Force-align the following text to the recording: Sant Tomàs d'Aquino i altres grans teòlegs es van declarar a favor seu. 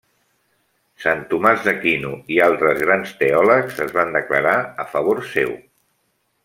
Sant 1.03 1.19
Tomàs 1.33 1.67
d'Aquino 1.67 2.09
i 2.37 2.41
altres 2.47 2.81
grans 2.87 3.13
teòlegs 3.21 3.79
es 3.89 3.97
van 3.99 4.19
declarar 4.19 4.59
a 4.85 4.91
favor 4.97 5.27
seu. 5.37 5.59